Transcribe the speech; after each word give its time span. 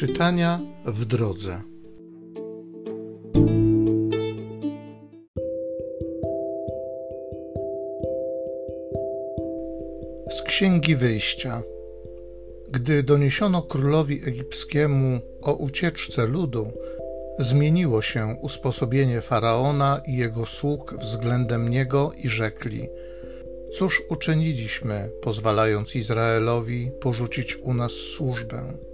Czytania 0.00 0.60
w 0.86 1.04
drodze. 1.04 1.62
Z 10.30 10.42
Księgi 10.42 10.96
Wyjścia. 10.96 11.62
Gdy 12.70 13.02
doniesiono 13.02 13.62
królowi 13.62 14.20
egipskiemu 14.28 15.20
o 15.42 15.54
ucieczce 15.54 16.26
ludu, 16.26 16.72
zmieniło 17.38 18.02
się 18.02 18.36
usposobienie 18.42 19.20
faraona 19.20 20.02
i 20.06 20.16
jego 20.16 20.46
sług 20.46 20.94
względem 21.00 21.68
niego 21.68 22.12
i 22.24 22.28
rzekli: 22.28 22.88
Cóż 23.78 24.02
uczyniliśmy, 24.08 25.10
pozwalając 25.22 25.96
Izraelowi 25.96 26.90
porzucić 27.00 27.56
u 27.56 27.74
nas 27.74 27.92
służbę? 27.92 28.89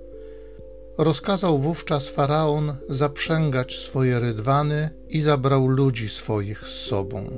Rozkazał 0.98 1.58
wówczas 1.58 2.08
faraon 2.08 2.74
zaprzęgać 2.88 3.78
swoje 3.78 4.20
rydwany 4.20 4.90
i 5.08 5.20
zabrał 5.20 5.66
ludzi 5.66 6.08
swoich 6.08 6.68
z 6.68 6.72
sobą. 6.72 7.30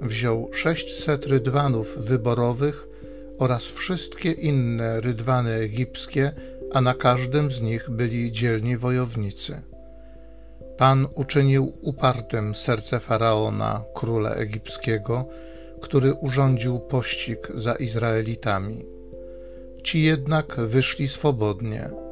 Wziął 0.00 0.50
sześćset 0.52 1.26
rydwanów 1.26 1.98
wyborowych 1.98 2.88
oraz 3.38 3.64
wszystkie 3.64 4.32
inne 4.32 5.00
rydwany 5.00 5.50
egipskie, 5.50 6.32
a 6.72 6.80
na 6.80 6.94
każdym 6.94 7.52
z 7.52 7.60
nich 7.60 7.90
byli 7.90 8.32
dzielni 8.32 8.76
wojownicy. 8.76 9.60
Pan 10.78 11.06
uczynił 11.14 11.72
upartym 11.82 12.54
serce 12.54 13.00
faraona, 13.00 13.84
króla 13.94 14.30
egipskiego, 14.30 15.28
który 15.82 16.14
urządził 16.14 16.80
pościg 16.80 17.48
za 17.54 17.74
Izraelitami. 17.74 18.84
Ci 19.84 20.02
jednak 20.02 20.56
wyszli 20.56 21.08
swobodnie. 21.08 22.05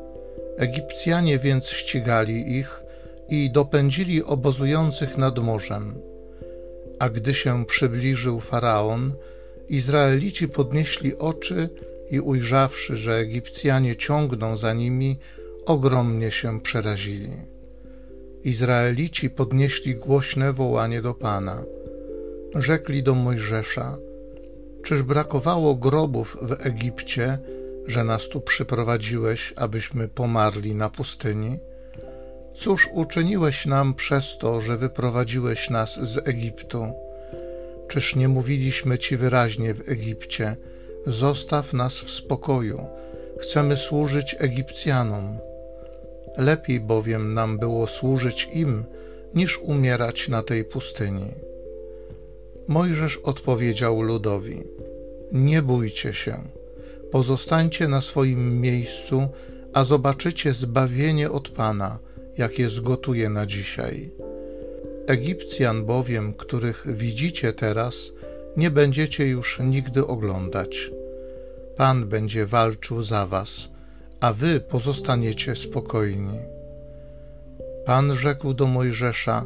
Egipcjanie 0.57 1.39
więc 1.39 1.67
ścigali 1.67 2.57
ich 2.59 2.83
i 3.29 3.51
dopędzili 3.51 4.25
obozujących 4.25 5.17
nad 5.17 5.39
morzem. 5.39 5.95
A 6.99 7.09
gdy 7.09 7.35
się 7.35 7.65
przybliżył 7.65 8.41
faraon, 8.41 9.13
Izraelici 9.69 10.49
podnieśli 10.49 11.19
oczy 11.19 11.69
i 12.11 12.21
ujrzawszy, 12.21 12.97
że 12.97 13.15
Egipcjanie 13.15 13.97
ciągną 13.97 14.57
za 14.57 14.73
nimi, 14.73 15.19
ogromnie 15.67 16.31
się 16.31 16.61
przerazili. 16.61 17.31
Izraelici 18.45 19.31
podnieśli 19.31 19.95
głośne 19.95 20.53
wołanie 20.53 21.03
do 21.03 21.15
Pana. 21.15 21.65
Rzekli 22.55 23.03
do 23.03 23.15
Mojżesza: 23.15 23.99
Czyż 24.85 25.03
brakowało 25.03 25.75
grobów 25.75 26.37
w 26.43 26.67
Egipcie, 26.67 27.39
że 27.87 28.05
nas 28.05 28.29
tu 28.29 28.41
przyprowadziłeś, 28.41 29.53
abyśmy 29.57 30.09
pomarli 30.09 30.75
na 30.75 30.91
pustyni? 30.91 31.59
Cóż 32.55 32.89
uczyniłeś 32.93 33.67
nam 33.67 33.95
przez 33.95 34.39
to, 34.39 34.61
że 34.61 34.77
wyprowadziłeś 34.77 35.71
nas 35.71 35.95
z 36.03 36.29
Egiptu? 36.29 36.85
Czyż 37.89 38.17
nie 38.17 38.29
mówiliśmy 38.29 38.99
ci 38.99 39.17
wyraźnie 39.17 39.75
w 39.75 39.89
Egipcie: 39.89 40.57
Zostaw 41.07 41.73
nas 41.73 41.95
w 41.95 42.11
spokoju, 42.11 42.87
chcemy 43.41 43.77
służyć 43.77 44.37
Egipcjanom. 44.39 45.39
Lepiej 46.37 46.81
bowiem 46.81 47.35
nam 47.35 47.59
było 47.59 47.87
służyć 47.87 48.49
im, 48.53 48.85
niż 49.35 49.59
umierać 49.59 50.29
na 50.29 50.43
tej 50.43 50.65
pustyni. 50.65 51.29
Mojżesz 52.69 53.17
odpowiedział 53.17 54.03
ludowi: 54.03 54.63
Nie 55.33 55.63
bójcie 55.63 56.15
się, 56.15 56.37
pozostańcie 57.15 57.89
na 57.89 58.01
swoim 58.01 58.61
miejscu, 58.61 59.29
a 59.73 59.85
zobaczycie 59.85 60.53
zbawienie 60.53 61.31
od 61.31 61.49
Pana, 61.49 61.99
jakie 62.39 62.69
zgotuje 62.69 63.29
na 63.29 63.47
dzisiaj. 63.47 64.11
Egipcjan 65.07 65.85
bowiem, 65.85 66.35
których 66.35 66.87
widzicie 66.87 67.53
teraz, 67.53 68.13
nie 68.57 68.71
będziecie 68.71 69.27
już 69.27 69.61
nigdy 69.61 70.07
oglądać. 70.07 70.91
Pan 71.77 72.09
będzie 72.09 72.47
walczył 72.47 73.03
za 73.03 73.27
was, 73.27 73.69
a 74.21 74.33
wy 74.33 74.61
pozostaniecie 74.61 75.57
spokojni. 75.57 76.39
Pan 77.87 78.15
rzekł 78.17 78.55
do 78.55 78.67
Mojżesza: 78.67 79.45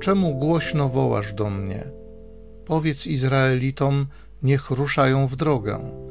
Czemu 0.00 0.34
głośno 0.34 0.88
wołasz 0.88 1.32
do 1.32 1.50
mnie? 1.50 1.84
Powiedz 2.64 3.06
Izraelitom, 3.06 4.06
niech 4.42 4.70
ruszają 4.70 5.26
w 5.26 5.36
drogę. 5.36 6.06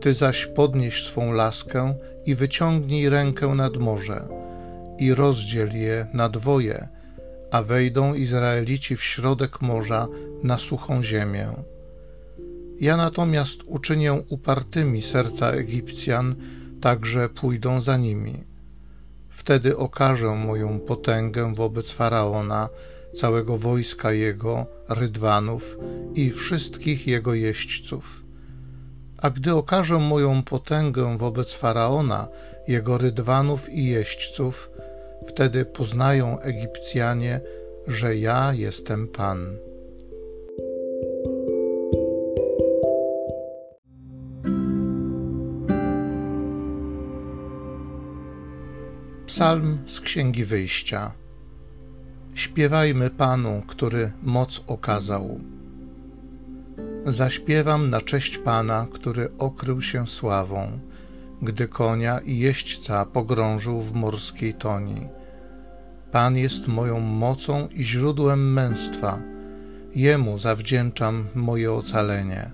Ty 0.00 0.14
zaś 0.14 0.46
podnieś 0.46 1.04
swą 1.04 1.32
laskę 1.32 1.94
i 2.26 2.34
wyciągnij 2.34 3.08
rękę 3.08 3.46
nad 3.46 3.76
morze 3.76 4.28
i 4.98 5.14
rozdziel 5.14 5.68
je 5.74 6.06
na 6.14 6.28
dwoje, 6.28 6.88
a 7.50 7.62
wejdą 7.62 8.14
Izraelici 8.14 8.96
w 8.96 9.02
środek 9.02 9.60
morza 9.60 10.08
na 10.42 10.58
suchą 10.58 11.02
ziemię. 11.02 11.48
Ja 12.80 12.96
natomiast 12.96 13.62
uczynię 13.66 14.12
upartymi 14.12 15.02
serca 15.02 15.50
Egipcjan, 15.50 16.34
także 16.80 17.28
pójdą 17.28 17.80
za 17.80 17.96
nimi. 17.96 18.44
Wtedy 19.28 19.76
okażę 19.76 20.34
moją 20.34 20.80
potęgę 20.80 21.54
wobec 21.54 21.90
faraona, 21.90 22.68
całego 23.16 23.58
wojska 23.58 24.12
jego, 24.12 24.66
rydwanów 24.88 25.78
i 26.14 26.30
wszystkich 26.30 27.06
jego 27.06 27.34
jeźdźców. 27.34 28.29
A 29.20 29.30
gdy 29.30 29.54
okażę 29.54 29.98
moją 29.98 30.42
potęgę 30.42 31.16
wobec 31.16 31.52
faraona, 31.52 32.28
jego 32.68 32.98
rydwanów 32.98 33.72
i 33.72 33.84
jeźdźców, 33.84 34.70
wtedy 35.26 35.64
poznają 35.64 36.40
Egipcjanie, 36.40 37.40
że 37.86 38.16
ja 38.16 38.52
jestem 38.54 39.08
Pan. 39.08 39.56
Psalm 49.26 49.78
z 49.86 50.00
Księgi 50.00 50.44
Wyjścia. 50.44 51.12
Śpiewajmy 52.34 53.10
Panu, 53.10 53.62
który 53.66 54.12
moc 54.22 54.64
okazał. 54.66 55.40
Zaśpiewam 57.10 57.90
na 57.90 58.00
cześć 58.00 58.38
Pana, 58.38 58.86
który 58.92 59.28
okrył 59.38 59.82
się 59.82 60.06
sławą, 60.06 60.78
gdy 61.42 61.68
konia 61.68 62.18
i 62.18 62.38
jeźdźca 62.38 63.06
pogrążył 63.06 63.80
w 63.82 63.92
morskiej 63.92 64.54
toni. 64.54 65.08
Pan 66.12 66.36
jest 66.36 66.68
moją 66.68 67.00
mocą 67.00 67.68
i 67.68 67.84
źródłem 67.84 68.52
męstwa. 68.52 69.18
Jemu 69.94 70.38
zawdzięczam 70.38 71.26
moje 71.34 71.72
ocalenie. 71.72 72.50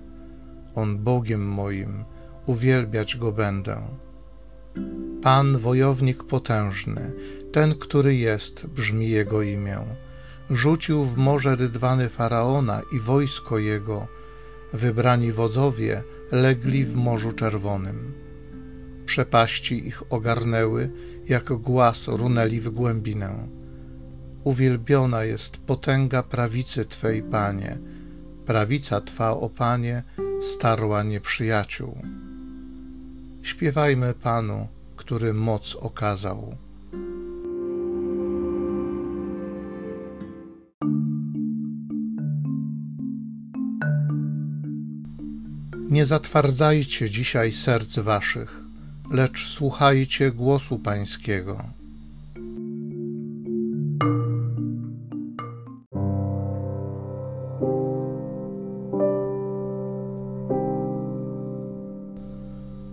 On 0.75 0.97
Bogiem 0.97 1.45
moim, 1.45 2.03
uwielbiać 2.45 3.17
go 3.17 3.31
będę. 3.31 3.81
Pan 5.23 5.57
wojownik 5.57 6.23
potężny, 6.23 7.13
ten, 7.51 7.75
który 7.75 8.15
jest, 8.15 8.67
brzmi 8.67 9.09
jego 9.09 9.41
imię. 9.41 9.79
Rzucił 10.49 11.05
w 11.05 11.17
morze 11.17 11.55
rydwany 11.55 12.09
faraona 12.09 12.81
i 12.95 12.99
wojsko 12.99 13.57
jego. 13.57 14.07
Wybrani 14.73 15.31
wodzowie 15.31 16.03
legli 16.31 16.85
w 16.85 16.95
Morzu 16.95 17.31
Czerwonym. 17.31 18.13
Przepaści 19.05 19.87
ich 19.87 20.13
ogarnęły, 20.13 20.91
jak 21.29 21.53
głaz 21.53 22.07
runęli 22.07 22.59
w 22.59 22.69
głębinę. 22.69 23.47
Uwielbiona 24.43 25.23
jest 25.23 25.57
potęga 25.57 26.23
prawicy 26.23 26.85
Twej, 26.85 27.23
Panie. 27.23 27.77
Prawica 28.45 29.01
Twa, 29.01 29.31
o 29.31 29.49
Panie, 29.49 30.03
starła 30.41 31.03
nieprzyjaciół. 31.03 31.97
Śpiewajmy 33.41 34.13
Panu, 34.13 34.67
który 34.95 35.33
moc 35.33 35.75
okazał. 35.75 36.55
Nie 45.75 46.05
zatwardzajcie 46.05 47.09
dzisiaj 47.09 47.51
serc 47.51 47.99
waszych, 47.99 48.61
lecz 49.11 49.47
słuchajcie 49.47 50.31
głosu 50.31 50.79
Pańskiego. 50.79 51.63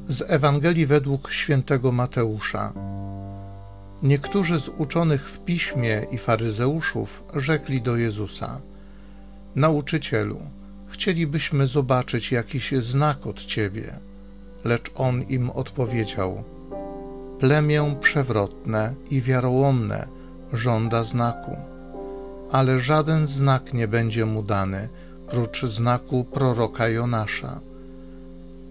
Z 0.09 0.31
Ewangelii 0.31 0.87
według 0.87 1.31
świętego 1.31 1.93
Mateusza. 1.93 2.73
Niektórzy 4.03 4.61
z 4.61 4.69
uczonych 4.69 5.31
w 5.31 5.44
piśmie 5.44 6.06
i 6.11 6.19
faryzeuszów 6.19 7.25
rzekli 7.35 7.82
do 7.82 7.97
Jezusa: 7.97 8.61
Nauczycielu, 9.56 10.41
chcielibyśmy 10.94 11.67
zobaczyć 11.67 12.32
jakiś 12.32 12.73
znak 12.73 13.26
od 13.26 13.44
ciebie. 13.44 13.99
Lecz 14.64 14.91
on 14.94 15.23
im 15.23 15.50
odpowiedział: 15.50 16.44
plemię 17.38 17.96
przewrotne 18.00 18.94
i 19.11 19.23
wiarołomne 19.23 20.06
żąda 20.52 21.05
znaku, 21.05 21.56
ale 22.52 22.81
żaden 22.81 23.26
znak 23.26 23.75
nie 23.75 23.88
będzie 23.88 24.26
mu 24.26 24.43
dany, 24.43 24.88
prócz 25.31 25.62
znaku 25.62 26.25
proroka 26.25 26.88
Jonasza. 26.88 27.61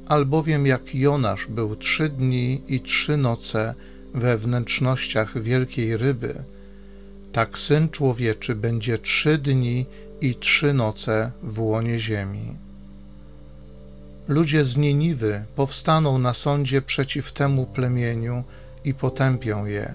Albowiem 0.07 0.67
jak 0.67 0.95
Jonasz 0.95 1.47
był 1.47 1.75
trzy 1.75 2.09
dni 2.09 2.61
i 2.67 2.81
trzy 2.81 3.17
noce 3.17 3.75
we 4.13 4.37
wnętrznościach 4.37 5.41
wielkiej 5.41 5.97
ryby, 5.97 6.33
tak 7.31 7.57
Syn 7.57 7.89
Człowieczy 7.89 8.55
będzie 8.55 8.97
trzy 8.97 9.37
dni 9.37 9.85
i 10.23 10.35
trzy 10.35 10.73
noce 10.73 11.31
w 11.43 11.59
łonie 11.59 11.99
ziemi. 11.99 12.55
Ludzie 14.27 14.65
z 14.65 14.77
Niniwy 14.77 15.43
powstaną 15.55 16.17
na 16.17 16.33
sądzie 16.33 16.81
przeciw 16.81 17.33
temu 17.33 17.65
plemieniu 17.65 18.43
i 18.85 18.93
potępią 18.93 19.65
je, 19.65 19.93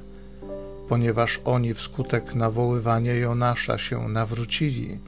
ponieważ 0.89 1.41
oni 1.45 1.75
wskutek 1.75 2.35
nawoływania 2.35 3.15
Jonasza 3.15 3.79
się 3.79 4.09
nawrócili, 4.09 4.99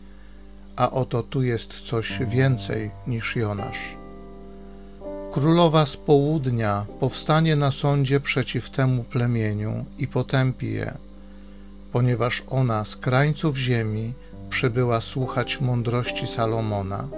a 0.76 0.90
oto 0.90 1.22
tu 1.22 1.42
jest 1.42 1.80
coś 1.80 2.18
więcej 2.26 2.90
niż 3.06 3.36
Jonasz. 3.36 3.96
Królowa 5.32 5.86
z 5.86 5.96
południa 5.96 6.86
powstanie 7.00 7.56
na 7.56 7.70
sądzie 7.70 8.20
przeciw 8.20 8.70
temu 8.70 9.04
plemieniu 9.04 9.84
i 9.98 10.06
potępi 10.06 10.72
je, 10.72 10.94
ponieważ 11.92 12.42
ona 12.48 12.84
z 12.84 12.96
krańców 12.96 13.56
ziemi 13.56 14.14
przybyła 14.50 15.00
słuchać 15.00 15.60
mądrości 15.60 16.26
Salomona, 16.26 17.08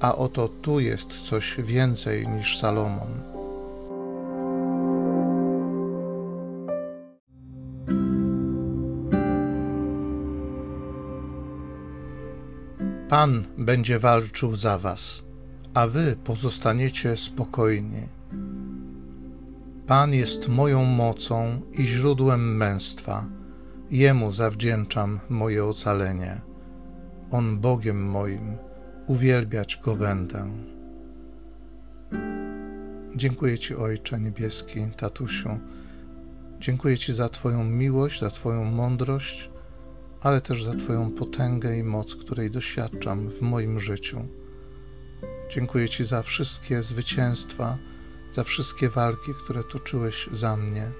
a 0.00 0.14
oto 0.14 0.48
tu 0.48 0.80
jest 0.80 1.08
coś 1.28 1.56
więcej 1.58 2.28
niż 2.28 2.58
Salomon. 2.58 3.36
Pan 13.08 13.44
będzie 13.58 13.98
walczył 13.98 14.56
za 14.56 14.78
was, 14.78 15.22
a 15.74 15.86
wy 15.86 16.16
pozostaniecie 16.24 17.16
spokojni. 17.16 18.02
Pan 19.86 20.14
jest 20.14 20.48
moją 20.48 20.84
mocą 20.84 21.60
i 21.72 21.84
źródłem 21.84 22.56
męstwa. 22.56 23.24
Jemu 23.90 24.32
zawdzięczam 24.32 25.20
moje 25.28 25.64
ocalenie. 25.64 26.40
On 27.30 27.58
Bogiem 27.58 28.04
moim, 28.04 28.56
uwielbiać 29.06 29.80
Go 29.84 29.96
będę. 29.96 30.50
Dziękuję 33.16 33.58
Ci, 33.58 33.76
Ojcze 33.76 34.20
Niebieski, 34.20 34.80
Tatusiu. 34.96 35.58
Dziękuję 36.60 36.98
Ci 36.98 37.14
za 37.14 37.28
Twoją 37.28 37.64
miłość, 37.64 38.20
za 38.20 38.30
Twoją 38.30 38.64
mądrość, 38.64 39.50
ale 40.20 40.40
też 40.40 40.64
za 40.64 40.74
Twoją 40.74 41.10
potęgę 41.10 41.78
i 41.78 41.82
moc, 41.82 42.14
której 42.14 42.50
doświadczam 42.50 43.30
w 43.30 43.42
moim 43.42 43.80
życiu. 43.80 44.20
Dziękuję 45.50 45.88
Ci 45.88 46.06
za 46.06 46.22
wszystkie 46.22 46.82
zwycięstwa, 46.82 47.78
za 48.34 48.44
wszystkie 48.44 48.88
walki, 48.88 49.32
które 49.44 49.64
toczyłeś 49.64 50.28
za 50.32 50.56
mnie. 50.56 50.90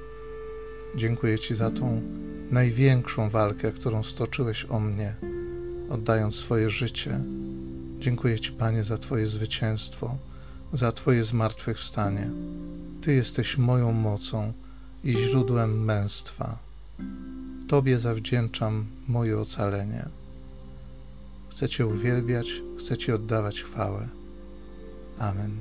Dziękuję 0.97 1.39
Ci 1.39 1.55
za 1.55 1.71
tą 1.71 2.03
największą 2.51 3.29
walkę, 3.29 3.73
którą 3.73 4.03
stoczyłeś 4.03 4.65
o 4.65 4.81
mnie, 4.81 5.15
oddając 5.91 6.35
swoje 6.35 6.71
życie. 6.71 7.21
Dziękuję 7.99 8.41
Ci, 8.41 8.53
Panie, 8.53 8.85
za 8.85 8.99
Twoje 8.99 9.29
zwycięstwo, 9.29 10.17
za 10.73 10.93
Twoje 10.93 11.25
zmartwychwstanie. 11.25 12.31
Ty 13.03 13.15
jesteś 13.15 13.59
moją 13.59 13.93
mocą 13.93 14.53
i 15.05 15.13
źródłem 15.13 15.85
męstwa. 15.85 16.59
Tobie 17.69 17.99
zawdzięczam 17.99 18.87
moje 19.09 19.39
ocalenie. 19.39 20.05
Chcę 21.51 21.69
Cię 21.69 21.87
uwielbiać, 21.87 22.47
chcę 22.79 22.97
Ci 22.97 23.13
oddawać 23.13 23.63
chwałę. 23.63 24.09
Amen. 25.19 25.61